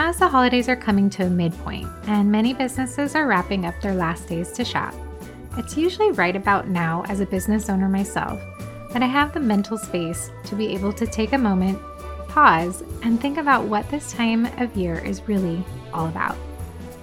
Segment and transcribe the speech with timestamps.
[0.00, 3.96] As the holidays are coming to a midpoint and many businesses are wrapping up their
[3.96, 4.94] last days to shop,
[5.56, 8.40] it's usually right about now, as a business owner myself,
[8.92, 11.80] that I have the mental space to be able to take a moment,
[12.28, 16.36] pause, and think about what this time of year is really all about.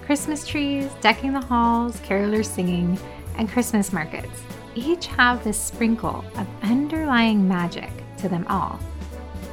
[0.06, 2.98] Christmas trees, decking the halls, carolers singing,
[3.36, 4.40] and Christmas markets
[4.74, 8.80] each have this sprinkle of underlying magic to them all.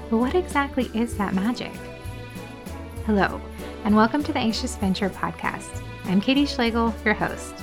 [0.09, 1.73] But what exactly is that magic?
[3.05, 3.41] Hello,
[3.83, 5.83] and welcome to the Anxious Adventurer podcast.
[6.05, 7.53] I'm Katie Schlegel, your host.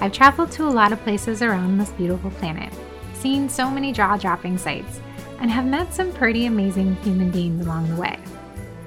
[0.00, 2.72] I've traveled to a lot of places around this beautiful planet,
[3.12, 5.00] seen so many jaw dropping sights,
[5.40, 8.20] and have met some pretty amazing human beings along the way.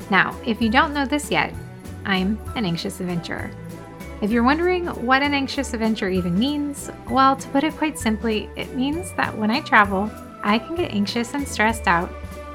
[0.10, 1.54] Now, if you don't know this yet,
[2.06, 3.52] I'm an anxious adventurer.
[4.22, 8.50] If you're wondering what an anxious adventure even means, well, to put it quite simply,
[8.56, 10.10] it means that when I travel,
[10.42, 12.10] I can get anxious and stressed out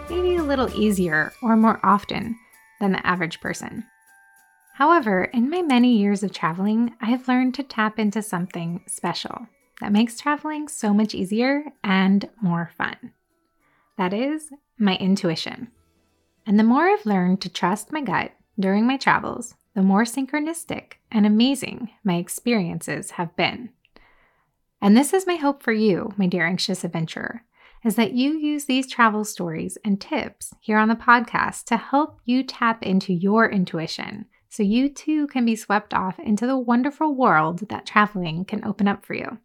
[0.08, 2.38] maybe a little easier or more often
[2.80, 3.84] than the average person.
[4.74, 9.46] However, in my many years of traveling, I have learned to tap into something special
[9.80, 13.12] that makes traveling so much easier and more fun.
[13.96, 15.68] That is my intuition.
[16.46, 20.94] And the more I've learned to trust my gut during my travels, the more synchronistic
[21.10, 23.70] and amazing my experiences have been.
[24.80, 27.42] And this is my hope for you, my dear anxious adventurer,
[27.84, 32.20] is that you use these travel stories and tips here on the podcast to help
[32.24, 37.14] you tap into your intuition so you too can be swept off into the wonderful
[37.14, 39.38] world that traveling can open up for you.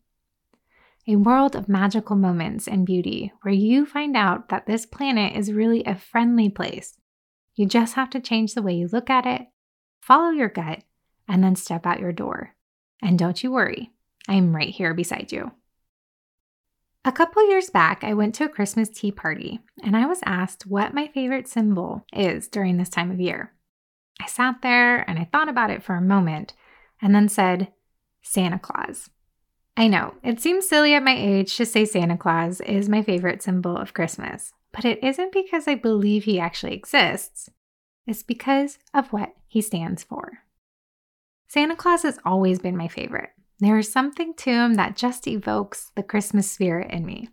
[1.08, 5.52] A world of magical moments and beauty where you find out that this planet is
[5.52, 6.98] really a friendly place.
[7.56, 9.48] You just have to change the way you look at it,
[10.00, 10.84] follow your gut,
[11.28, 12.56] and then step out your door.
[13.02, 13.92] And don't you worry,
[14.28, 15.52] I'm right here beside you.
[17.04, 20.68] A couple years back, I went to a Christmas tea party and I was asked
[20.68, 23.54] what my favorite symbol is during this time of year.
[24.22, 26.54] I sat there and I thought about it for a moment
[27.02, 27.70] and then said,
[28.22, 29.10] Santa Claus.
[29.76, 33.42] I know, it seems silly at my age to say Santa Claus is my favorite
[33.42, 37.50] symbol of Christmas, but it isn't because I believe he actually exists.
[38.06, 40.44] It's because of what he stands for.
[41.48, 43.32] Santa Claus has always been my favorite.
[43.62, 47.30] There is something to him that just evokes the Christmas spirit in me.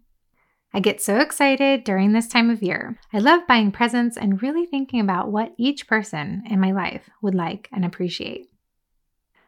[0.75, 2.99] I get so excited during this time of year.
[3.15, 7.35] I love buying presents and really thinking about what each person in my life would
[7.35, 8.51] like and appreciate.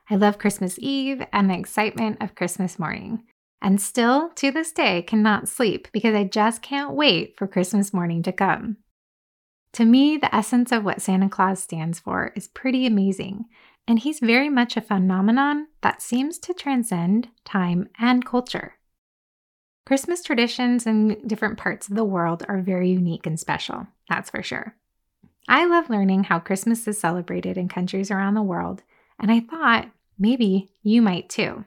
[0.09, 3.25] I love Christmas Eve and the excitement of Christmas morning,
[3.61, 8.23] and still to this day cannot sleep because I just can't wait for Christmas morning
[8.23, 8.79] to come.
[9.75, 13.45] To me, the essence of what Santa Claus stands for is pretty amazing,
[13.91, 18.75] and he's very much a phenomenon that seems to transcend time and culture.
[19.85, 24.45] Christmas traditions in different parts of the world are very unique and special, that's for
[24.45, 24.77] sure.
[25.49, 28.85] I love learning how Christmas is celebrated in countries around the world,
[29.19, 31.65] and I thought maybe you might too.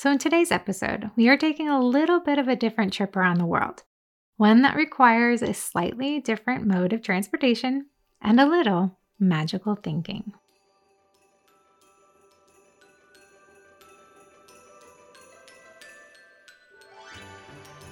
[0.00, 3.38] So, in today's episode, we are taking a little bit of a different trip around
[3.38, 3.84] the world,
[4.38, 7.86] one that requires a slightly different mode of transportation
[8.20, 10.32] and a little magical thinking.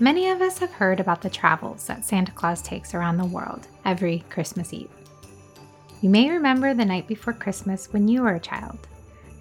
[0.05, 3.69] Many of us have heard about the travels that Santa Claus takes around the world
[3.87, 4.91] every Christmas Eve.
[6.03, 8.87] You may remember the night before Christmas when you were a child,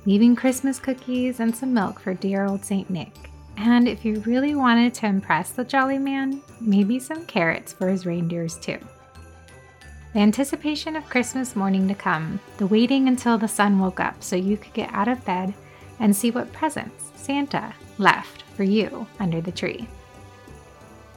[0.06, 2.90] leaving Christmas cookies and some milk for dear old St.
[2.90, 3.14] Nick.
[3.58, 8.06] And if you really wanted to impress the jolly man, maybe some carrots for his
[8.06, 8.80] reindeers too.
[10.14, 14.38] The anticipation of Christmas morning to come, the waiting until the sun woke up so
[14.38, 15.54] you could get out of bed
[16.00, 19.90] and see what presents Santa left for you under the tree.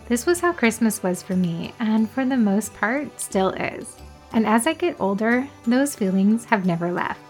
[0.09, 3.97] This was how Christmas was for me, and for the most part, still is.
[4.33, 7.21] And as I get older, those feelings have never left.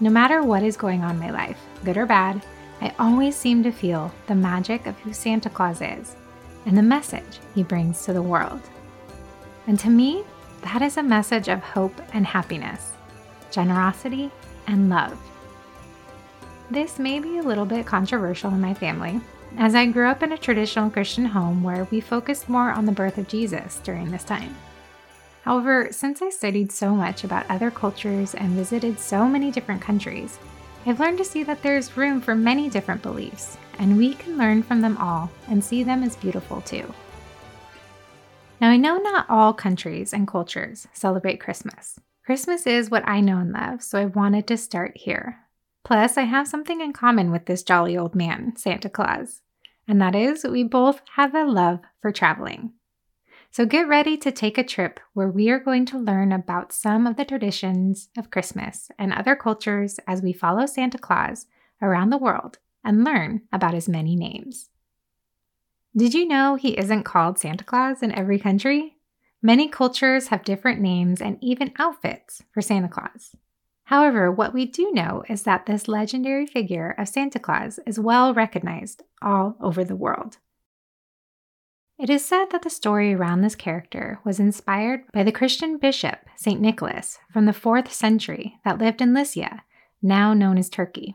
[0.00, 2.42] No matter what is going on in my life, good or bad,
[2.80, 6.16] I always seem to feel the magic of who Santa Claus is
[6.66, 8.60] and the message he brings to the world.
[9.66, 10.24] And to me,
[10.62, 12.92] that is a message of hope and happiness,
[13.50, 14.30] generosity
[14.66, 15.18] and love.
[16.70, 19.20] This may be a little bit controversial in my family,
[19.56, 22.92] as I grew up in a traditional Christian home where we focused more on the
[22.92, 24.54] birth of Jesus during this time.
[25.42, 30.38] However, since I studied so much about other cultures and visited so many different countries,
[30.86, 34.62] I've learned to see that there's room for many different beliefs, and we can learn
[34.62, 36.92] from them all and see them as beautiful too.
[38.60, 42.00] Now, I know not all countries and cultures celebrate Christmas.
[42.24, 45.40] Christmas is what I know and love, so I wanted to start here.
[45.84, 49.42] Plus, I have something in common with this jolly old man, Santa Claus
[49.86, 52.72] and that is we both have a love for traveling.
[53.50, 57.06] So get ready to take a trip where we are going to learn about some
[57.06, 61.46] of the traditions of Christmas and other cultures as we follow Santa Claus
[61.80, 64.70] around the world and learn about his many names.
[65.96, 68.96] Did you know he isn't called Santa Claus in every country?
[69.40, 73.36] Many cultures have different names and even outfits for Santa Claus.
[73.84, 78.32] However, what we do know is that this legendary figure of Santa Claus is well
[78.32, 80.38] recognized all over the world.
[81.98, 86.18] It is said that the story around this character was inspired by the Christian bishop
[86.34, 86.60] St.
[86.60, 89.62] Nicholas from the 4th century that lived in Lycia,
[90.02, 91.14] now known as Turkey.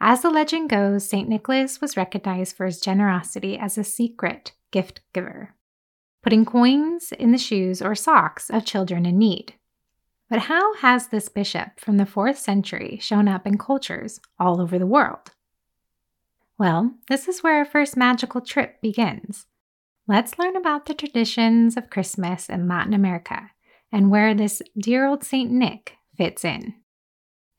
[0.00, 1.28] As the legend goes, St.
[1.28, 5.54] Nicholas was recognized for his generosity as a secret gift giver,
[6.22, 9.54] putting coins in the shoes or socks of children in need.
[10.28, 14.78] But how has this bishop from the 4th century shown up in cultures all over
[14.78, 15.30] the world?
[16.58, 19.46] Well, this is where our first magical trip begins
[20.08, 23.50] let's learn about the traditions of Christmas in Latin America
[23.92, 25.50] and where this dear old St.
[25.50, 26.74] Nick fits in.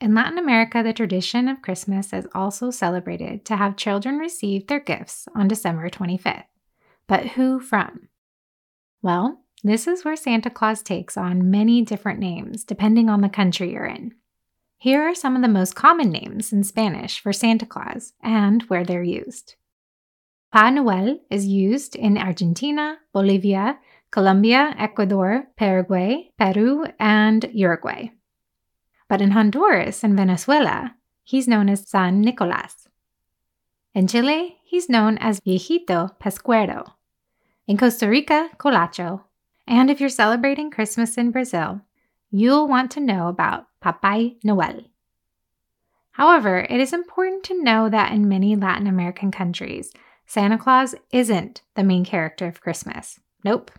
[0.01, 4.79] In Latin America, the tradition of Christmas is also celebrated to have children receive their
[4.79, 6.45] gifts on December 25th.
[7.07, 8.09] But who from?
[9.01, 13.73] Well, this is where Santa Claus takes on many different names depending on the country
[13.73, 14.13] you're in.
[14.77, 18.85] Here are some of the most common names in Spanish for Santa Claus and where
[18.85, 19.55] they're used.
[20.51, 23.77] Pa Noel is used in Argentina, Bolivia,
[24.09, 28.09] Colombia, Ecuador, Paraguay, Peru, and Uruguay.
[29.07, 32.87] But in Honduras and Venezuela, he's known as San Nicolas.
[33.93, 36.93] In Chile, he's known as Viejito Pascuero.
[37.67, 39.23] In Costa Rica, Colacho.
[39.69, 41.81] And if you're celebrating Christmas in Brazil,
[42.31, 44.81] you'll want to know about Papai Noel.
[46.13, 49.93] However, it is important to know that in many Latin American countries,
[50.25, 53.19] Santa Claus isn't the main character of Christmas.
[53.43, 53.69] Nope.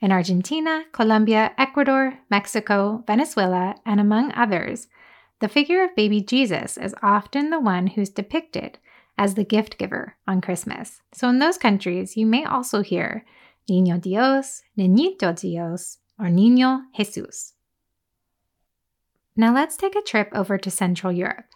[0.00, 4.88] In Argentina, Colombia, Ecuador, Mexico, Venezuela, and among others,
[5.38, 8.78] the figure of baby Jesus is often the one who's depicted
[9.16, 11.00] as the gift giver on Christmas.
[11.12, 13.24] So in those countries, you may also hear
[13.70, 17.52] Niño Dios, Niñito Dios, or Niño Jesús.
[19.36, 21.46] Now let's take a trip over to Central Europe.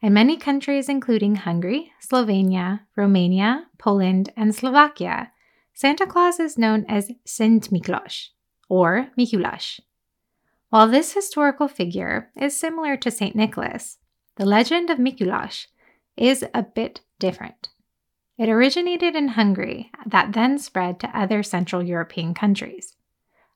[0.00, 5.30] In many countries, including Hungary, Slovenia, Romania, Poland, and Slovakia,
[5.74, 8.28] Santa Claus is known as Szent Miklós,
[8.68, 9.80] or Mikuláš.
[10.70, 13.36] While this historical figure is similar to St.
[13.36, 13.98] Nicholas,
[14.36, 15.66] the legend of Mikuláš
[16.16, 17.68] is a bit different.
[18.38, 22.96] It originated in Hungary, that then spread to other Central European countries.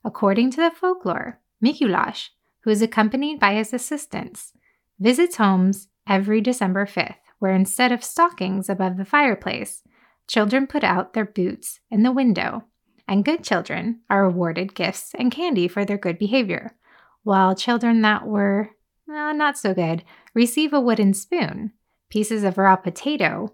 [0.05, 2.29] According to the folklore, Mikuláš,
[2.61, 4.53] who is accompanied by his assistants,
[4.99, 9.83] visits homes every December 5th, where instead of stockings above the fireplace,
[10.27, 12.63] children put out their boots in the window,
[13.07, 16.75] and good children are awarded gifts and candy for their good behavior,
[17.23, 18.69] while children that were
[19.09, 20.03] uh, not so good
[20.33, 21.71] receive a wooden spoon,
[22.09, 23.53] pieces of raw potato,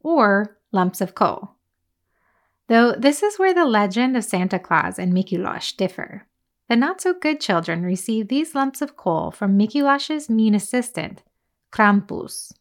[0.00, 1.56] or lumps of coal.
[2.68, 6.26] Though this is where the legend of Santa Claus and Mikuláš differ.
[6.68, 11.24] The not so good children receive these lumps of coal from Mikuláš's mean assistant,
[11.72, 12.52] Krampus.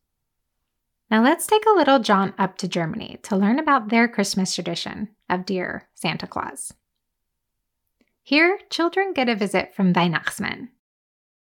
[1.12, 5.10] Now let's take a little jaunt up to Germany to learn about their Christmas tradition
[5.30, 6.74] of dear Santa Claus.
[8.24, 10.70] Here, children get a visit from Weihnachtsmann.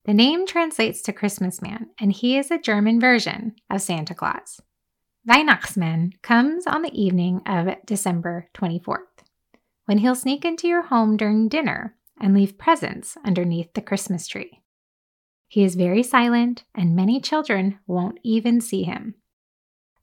[0.05, 4.61] The name translates to Christmas man, and he is a German version of Santa Claus.
[5.27, 9.23] Weihnachtsmann comes on the evening of December 24th,
[9.85, 14.63] when he'll sneak into your home during dinner and leave presents underneath the Christmas tree.
[15.47, 19.15] He is very silent, and many children won't even see him.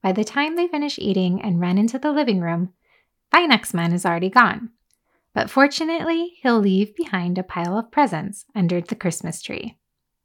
[0.02, 2.74] By the time they finish eating and run into the living room,
[3.32, 4.70] Weihnachtsmann is already gone.
[5.34, 9.78] But fortunately, he'll leave behind a pile of presents under the Christmas tree.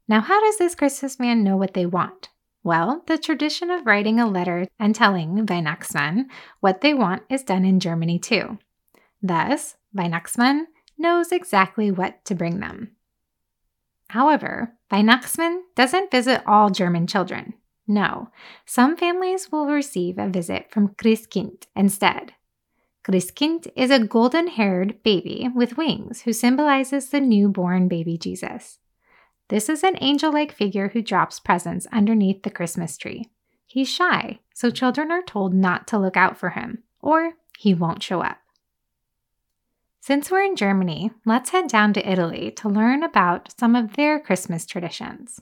[0.07, 2.29] Now, how does this Christmas man know what they want?
[2.63, 6.27] Well, the tradition of writing a letter and telling Weihnachtsmann
[6.61, 8.57] what they want is done in Germany too.
[9.21, 10.67] Thus, Weihnachtsmann
[10.97, 12.91] knows exactly what to bring them.
[14.09, 17.53] However, Weihnachtsmann doesn't visit all German children.
[17.87, 18.29] No,
[18.65, 22.33] some families will receive a visit from Christkind instead.
[23.03, 28.79] Christkind is a golden haired baby with wings who symbolizes the newborn baby Jesus.
[29.53, 33.29] This is an angel like figure who drops presents underneath the Christmas tree.
[33.67, 38.01] He's shy, so children are told not to look out for him, or he won't
[38.01, 38.39] show up.
[39.99, 44.19] Since we're in Germany, let's head down to Italy to learn about some of their
[44.19, 45.39] Christmas traditions.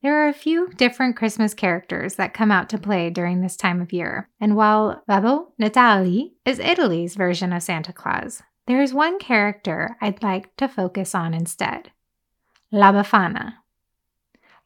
[0.00, 3.80] There are a few different Christmas characters that come out to play during this time
[3.80, 9.18] of year, and while Babbo Natale is Italy's version of Santa Claus, there is one
[9.18, 11.90] character I'd like to focus on instead
[12.74, 13.56] La Befana.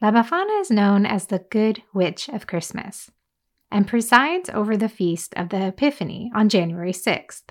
[0.01, 3.11] La Befana is known as the Good Witch of Christmas
[3.69, 7.47] and presides over the feast of the Epiphany on January 6th.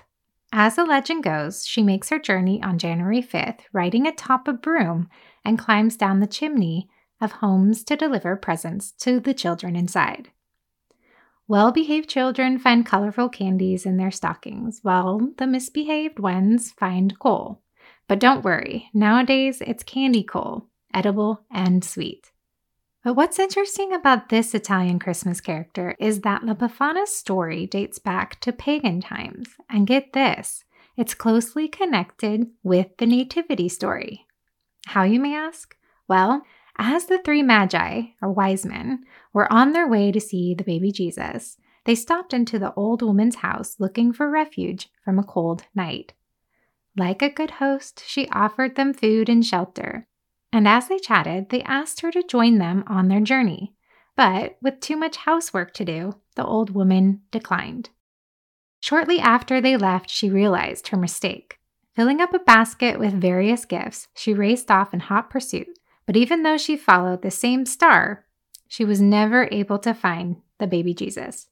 [0.54, 5.10] As the legend goes, she makes her journey on January 5th, riding atop a broom,
[5.44, 6.88] and climbs down the chimney
[7.20, 10.30] of homes to deliver presents to the children inside.
[11.46, 17.60] Well behaved children find colorful candies in their stockings, while the misbehaved ones find coal.
[18.08, 22.30] But don't worry, nowadays it's candy coal, edible and sweet.
[23.02, 28.40] But what's interesting about this Italian Christmas character is that La Befana's story dates back
[28.40, 29.48] to pagan times.
[29.70, 30.64] And get this,
[30.96, 34.26] it's closely connected with the Nativity story.
[34.86, 35.76] How, you may ask?
[36.08, 36.42] Well,
[36.78, 40.90] as the three magi, or wise men, were on their way to see the baby
[40.90, 46.12] Jesus, they stopped into the old woman's house looking for refuge from a cold night.
[46.96, 50.06] Like a good host, she offered them food and shelter,
[50.52, 53.74] and as they chatted, they asked her to join them on their journey.
[54.16, 57.90] But with too much housework to do, the old woman declined.
[58.80, 61.58] Shortly after they left, she realized her mistake.
[61.94, 65.78] Filling up a basket with various gifts, she raced off in hot pursuit.
[66.06, 68.26] But even though she followed the same star,
[68.68, 71.48] she was never able to find the baby Jesus.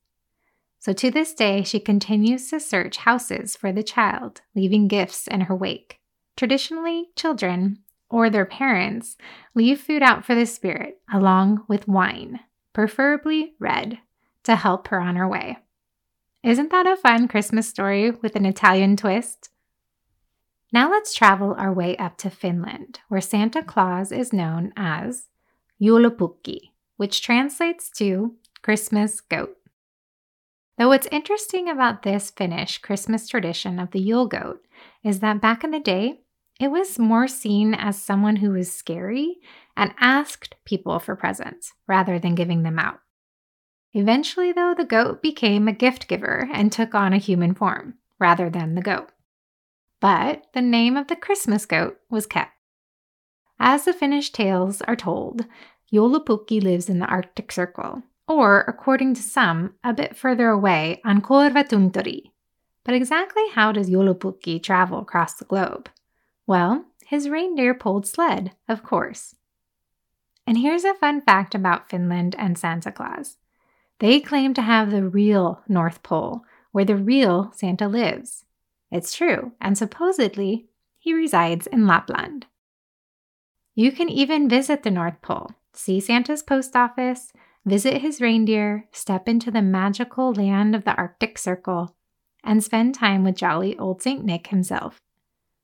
[0.85, 5.41] So to this day, she continues to search houses for the child, leaving gifts in
[5.41, 5.99] her wake.
[6.37, 7.79] Traditionally, children
[8.11, 9.17] or their parents
[9.55, 12.41] leave food out for the spirit along with wine,
[12.75, 13.99] preferably red,
[14.43, 15.57] to help her on her way.
[16.43, 19.49] Isn't that a fun Christmas story with an Italian twist?
[20.71, 25.29] Now let's travel our way up to Finland, where Santa Claus is known as
[25.81, 29.57] Joulupukki, which translates to Christmas goat.
[30.77, 34.65] Though what's interesting about this Finnish Christmas tradition of the Yule goat
[35.05, 36.21] is that back in the day,
[36.59, 39.37] it was more seen as someone who was scary
[39.77, 43.01] and asked people for presents rather than giving them out.
[43.93, 48.51] Eventually, though, the goat became a gift giver and took on a human form rather
[48.51, 49.11] than the goat.
[50.01, 52.53] But the name of the Christmas goat was kept.
[53.61, 55.47] As the Finnish tales are told,
[55.93, 61.21] Joulupukki lives in the Arctic Circle, or, according to some, a bit further away on
[61.21, 62.31] Korvatunturi.
[62.85, 65.89] But exactly how does Joulupukki travel across the globe?
[66.47, 69.35] Well, his reindeer pulled sled, of course.
[70.47, 73.37] And here's a fun fact about Finland and Santa Claus
[74.01, 78.45] they claim to have the real North Pole, where the real Santa lives.
[78.91, 80.67] It's true, and supposedly,
[80.99, 82.47] he resides in Lapland.
[83.75, 87.33] You can even visit the North Pole, see Santa's post office,
[87.65, 91.95] visit his reindeer, step into the magical land of the Arctic Circle,
[92.43, 94.25] and spend time with jolly old St.
[94.25, 95.01] Nick himself.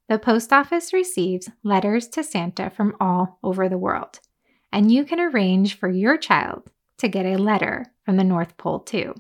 [0.09, 4.21] The post office receives letters to Santa from all over the world,
[4.73, 8.81] and you can arrange for your child to get a letter from the North Pole
[8.81, 9.15] too.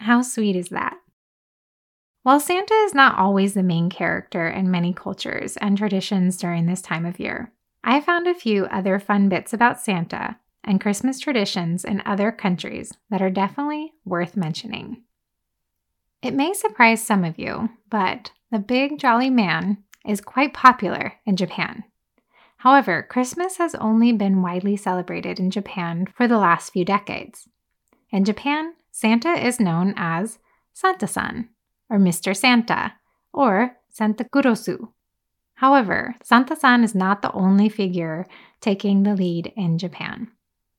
[0.00, 0.96] How sweet is that?
[2.24, 6.82] While Santa is not always the main character in many cultures and traditions during this
[6.82, 7.52] time of year,
[7.84, 12.92] I found a few other fun bits about Santa and Christmas traditions in other countries
[13.10, 15.02] that are definitely worth mentioning.
[16.22, 21.36] It may surprise some of you, but the big jolly man is quite popular in
[21.36, 21.84] Japan.
[22.58, 27.48] However, Christmas has only been widely celebrated in Japan for the last few decades.
[28.10, 30.38] In Japan, Santa is known as
[30.72, 31.48] Santa san,
[31.90, 32.36] or Mr.
[32.36, 32.92] Santa,
[33.32, 34.92] or Santa Kurosu.
[35.54, 38.26] However, Santa san is not the only figure
[38.60, 40.30] taking the lead in Japan.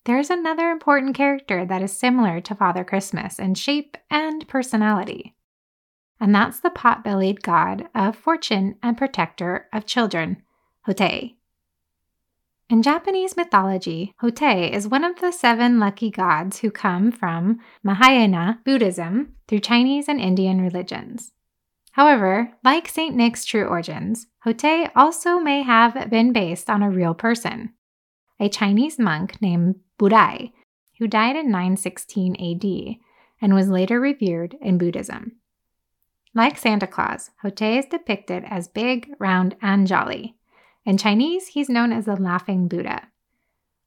[0.06, 5.36] There's another important character that is similar to Father Christmas in shape and personality
[6.24, 10.42] and that's the pot bellied god of fortune and protector of children,
[10.88, 11.36] Hotei.
[12.70, 18.62] In Japanese mythology, Hotei is one of the seven lucky gods who come from Mahayana
[18.64, 21.34] Buddhism through Chinese and Indian religions.
[21.92, 23.14] However, like St.
[23.14, 27.74] Nick's true origins, Hotei also may have been based on a real person,
[28.40, 30.52] a Chinese monk named Budai,
[31.00, 32.98] who died in 916 AD
[33.42, 35.34] and was later revered in Buddhism.
[36.34, 40.36] Like Santa Claus, Hotei is depicted as big, round, and jolly.
[40.86, 43.08] In Chinese, he's known as the Laughing Buddha.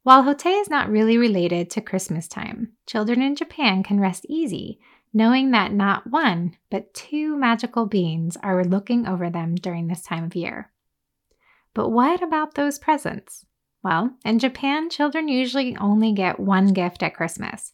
[0.02, 4.78] While Hotei is not really related to Christmas time, children in Japan can rest easy
[5.16, 10.25] knowing that not one, but two magical beings are looking over them during this time
[10.25, 10.70] of year.
[11.72, 13.46] But what about those presents?
[13.87, 17.73] Well, in Japan, children usually only get one gift at Christmas,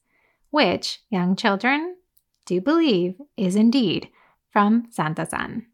[0.51, 1.97] which young children
[2.45, 4.11] do believe is indeed
[4.51, 5.69] from Santa San.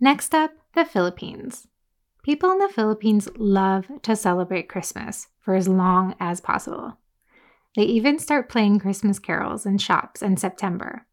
[0.00, 1.68] Next up, the Philippines.
[2.22, 6.96] People in the Philippines love to celebrate Christmas for as long as possible.
[7.76, 11.04] They even start playing Christmas carols in shops in September.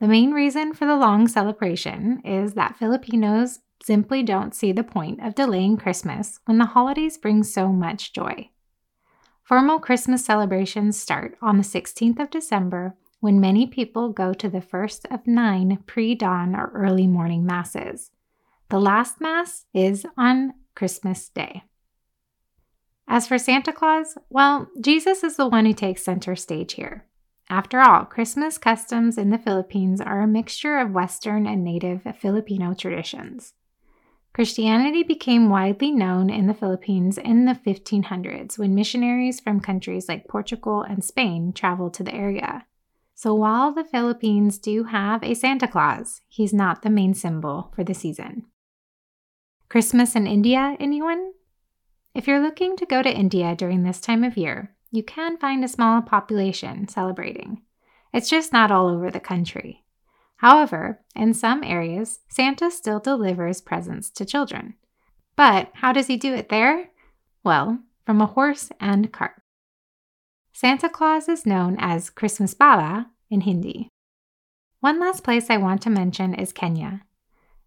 [0.00, 5.20] The main reason for the long celebration is that Filipinos simply don't see the point
[5.22, 8.50] of delaying Christmas when the holidays bring so much joy.
[9.42, 14.60] Formal Christmas celebrations start on the 16th of December when many people go to the
[14.60, 18.10] first of nine pre dawn or early morning masses.
[18.68, 21.62] The last Mass is on Christmas Day.
[23.06, 27.06] As for Santa Claus, well, Jesus is the one who takes center stage here.
[27.50, 32.72] After all, Christmas customs in the Philippines are a mixture of Western and native Filipino
[32.72, 33.52] traditions.
[34.34, 40.26] Christianity became widely known in the Philippines in the 1500s when missionaries from countries like
[40.26, 42.64] Portugal and Spain traveled to the area.
[43.14, 47.84] So while the Philippines do have a Santa Claus, he's not the main symbol for
[47.84, 48.46] the season.
[49.68, 51.32] Christmas in India, anyone?
[52.14, 55.62] If you're looking to go to India during this time of year, you can find
[55.62, 57.62] a small population celebrating.
[58.14, 59.81] It's just not all over the country.
[60.42, 64.74] However, in some areas, Santa still delivers presents to children.
[65.36, 66.90] But how does he do it there?
[67.44, 69.40] Well, from a horse and cart.
[70.52, 73.88] Santa Claus is known as Christmas Baba in Hindi.
[74.80, 77.02] One last place I want to mention is Kenya.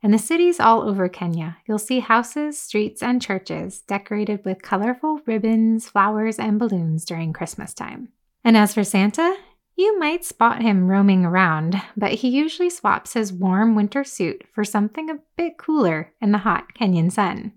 [0.03, 5.21] In the cities all over Kenya, you'll see houses, streets, and churches decorated with colorful
[5.25, 8.09] ribbons, flowers, and balloons during Christmas time.
[8.43, 9.35] And as for Santa,
[9.75, 14.63] you might spot him roaming around, but he usually swaps his warm winter suit for
[14.63, 17.53] something a bit cooler in the hot Kenyan sun.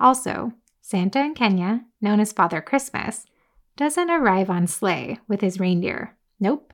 [0.00, 3.24] Also, Santa in Kenya, known as Father Christmas,
[3.76, 6.16] doesn't arrive on sleigh with his reindeer.
[6.40, 6.72] Nope.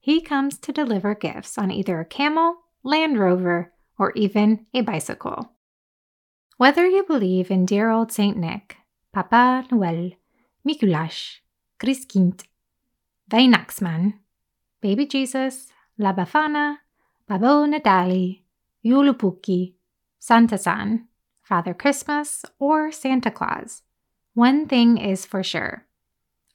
[0.00, 5.52] He comes to deliver gifts on either a camel, Land Rover, or even a bicycle.
[6.56, 8.76] Whether you believe in dear old Saint Nick,
[9.12, 10.12] Papa Noel,
[10.66, 11.38] Mikuláš,
[11.80, 12.42] Christkind,
[13.30, 14.14] Weihnachtsmann,
[14.80, 16.78] Baby Jesus, La Befana,
[17.28, 18.42] Babbo Natale,
[18.84, 19.74] Joulupukki,
[20.18, 21.08] Santa San,
[21.42, 23.82] Father Christmas, or Santa Claus,
[24.34, 25.86] one thing is for sure.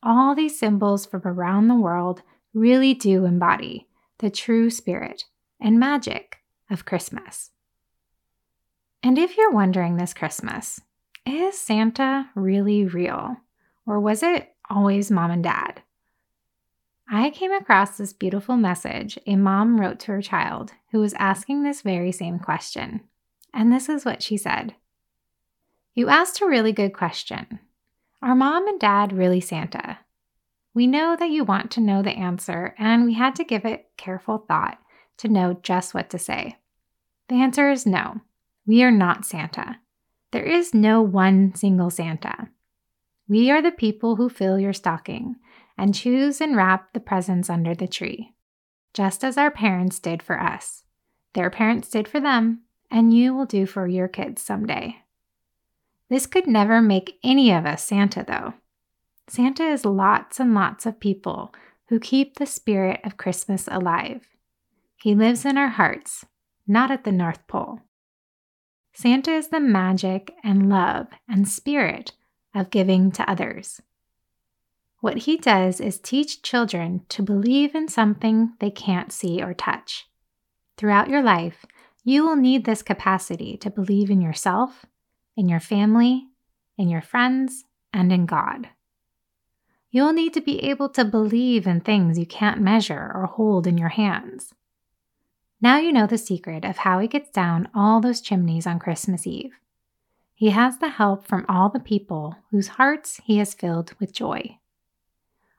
[0.03, 2.21] All these symbols from around the world
[2.53, 3.87] really do embody
[4.19, 5.25] the true spirit
[5.59, 6.37] and magic
[6.69, 7.49] of Christmas.
[9.01, 10.79] And if you're wondering this Christmas,
[11.25, 13.37] is Santa really real?
[13.87, 15.81] Or was it always mom and dad?
[17.13, 21.61] I came across this beautiful message a mom wrote to her child who was asking
[21.61, 23.01] this very same question.
[23.53, 24.75] And this is what she said
[25.93, 27.59] You asked a really good question.
[28.21, 29.99] Are mom and dad really Santa?
[30.73, 33.89] We know that you want to know the answer, and we had to give it
[33.97, 34.77] careful thought
[35.17, 36.59] to know just what to say.
[37.27, 38.21] The answer is no.
[38.65, 39.79] We are not Santa.
[40.31, 42.47] There is no one single Santa.
[43.27, 45.35] We are the people who fill your stocking
[45.81, 48.35] and choose and wrap the presents under the tree,
[48.93, 50.83] just as our parents did for us.
[51.33, 54.97] Their parents did for them, and you will do for your kids someday.
[56.07, 58.53] This could never make any of us Santa, though.
[59.27, 61.51] Santa is lots and lots of people
[61.89, 64.27] who keep the spirit of Christmas alive.
[64.97, 66.27] He lives in our hearts
[66.67, 67.79] not at the North Pole.
[68.93, 72.11] Santa is the magic and love and spirit
[72.53, 73.81] of giving to others.
[75.01, 80.07] What he does is teach children to believe in something they can't see or touch.
[80.77, 81.65] Throughout your life,
[82.03, 84.85] you will need this capacity to believe in yourself,
[85.35, 86.27] in your family,
[86.77, 88.69] in your friends, and in God.
[89.89, 93.79] You'll need to be able to believe in things you can't measure or hold in
[93.79, 94.53] your hands.
[95.59, 99.25] Now you know the secret of how he gets down all those chimneys on Christmas
[99.25, 99.53] Eve.
[100.35, 104.57] He has the help from all the people whose hearts he has filled with joy.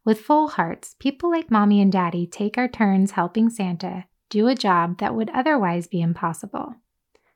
[0.04, 4.54] With full hearts, people like mommy and daddy take our turns helping Santa do a
[4.54, 6.74] job that would otherwise be impossible.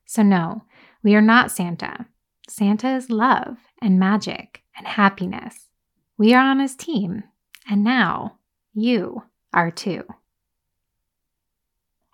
[0.05, 0.65] So, no,
[1.03, 2.07] we are not Santa.
[2.49, 5.69] Santa is love and magic and happiness.
[6.19, 7.25] We are on his team,
[7.69, 8.39] and now
[8.73, 10.05] you are too.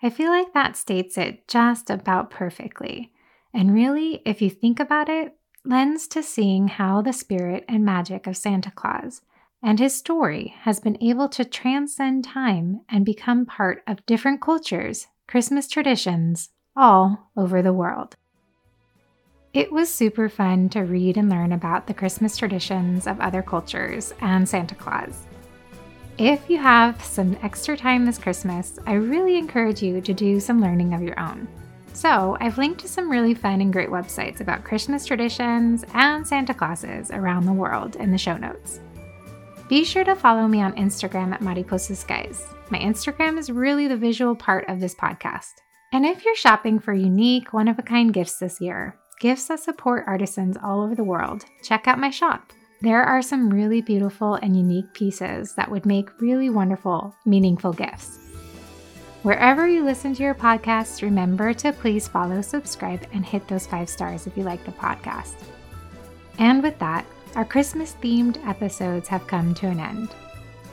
[0.03, 3.12] I feel like that states it just about perfectly.
[3.55, 8.27] And really, if you think about it, lends to seeing how the spirit and magic
[8.27, 9.23] of Santa Claus
[9.62, 15.07] and his story has been able to transcend time and become part of different cultures,
[15.29, 18.16] Christmas traditions, all over the world.
[19.55, 24.12] It was super fun to read and learn about the Christmas traditions of other cultures
[24.20, 25.27] and Santa Claus.
[26.18, 30.61] If you have some extra time this Christmas, I really encourage you to do some
[30.61, 31.46] learning of your own.
[31.94, 36.55] So, I've linked to some really fun and great websites about Christmas traditions and Santa
[36.55, 38.81] Clauses around the world in the show notes.
[39.73, 42.47] Be sure to follow me on Instagram at Mariposa Skies.
[42.69, 45.63] My Instagram is really the visual part of this podcast.
[45.95, 49.61] And if you're shopping for unique, one of a kind gifts this year, gifts that
[49.61, 52.53] support artisans all over the world, check out my shop.
[52.83, 58.19] There are some really beautiful and unique pieces that would make really wonderful, meaningful gifts.
[59.23, 63.89] Wherever you listen to your podcasts, remember to please follow, subscribe, and hit those five
[63.89, 65.37] stars if you like the podcast.
[66.39, 70.11] And with that, our Christmas themed episodes have come to an end.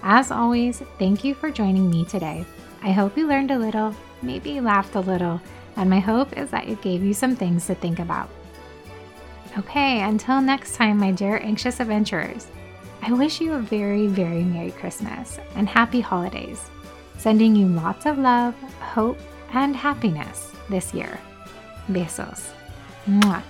[0.04, 2.46] As always, thank you for joining me today.
[2.82, 5.42] I hope you learned a little, maybe laughed a little,
[5.76, 8.30] and my hope is that it gave you some things to think about.
[9.58, 12.48] Okay, until next time, my dear anxious adventurers,
[13.02, 16.70] I wish you a very, very Merry Christmas and Happy Holidays
[17.20, 19.20] sending you lots of love, hope,
[19.54, 21.20] and happiness this year.
[21.92, 22.52] Besos.
[23.06, 23.44] Mwah.